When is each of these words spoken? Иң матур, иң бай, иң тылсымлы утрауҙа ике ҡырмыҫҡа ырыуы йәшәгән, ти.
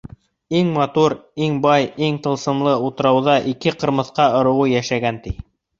Иң 0.59 0.69
матур, 0.77 1.15
иң 1.49 1.59
бай, 1.67 1.85
иң 2.09 2.19
тылсымлы 2.25 2.75
утрауҙа 2.89 3.39
ике 3.55 3.79
ҡырмыҫҡа 3.85 4.31
ырыуы 4.41 4.71
йәшәгән, 4.79 5.27
ти. 5.29 5.39